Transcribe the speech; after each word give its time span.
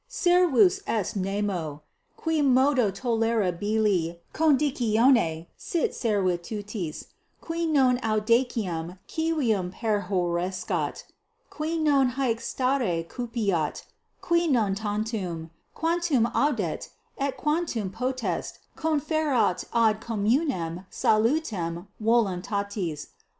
Servus 0.07 0.81
est 0.87 1.15
nemo, 1.15 1.83
qui 2.17 2.41
modo 2.41 2.89
tolerabili 2.89 4.17
condicione 4.33 5.45
sit 5.55 5.91
servitutis, 5.91 7.05
qui 7.39 7.67
non 7.67 7.99
audaciam 7.99 8.97
civium 9.07 9.69
perhorrescat, 9.71 11.03
qui 11.51 11.77
non 11.77 12.09
haec 12.17 12.41
stare 12.41 13.03
cupiat, 13.03 13.83
qui 14.21 14.47
non 14.47 14.73
tantum, 14.73 15.51
quantum 15.75 16.25
audet 16.33 16.89
et 17.19 17.37
quantum 17.37 17.91
potest, 17.91 18.57
conferat 18.75 19.63
ad 19.71 20.01
communem 20.01 20.83
salutem 20.89 21.85
voluntatis. 22.03 23.09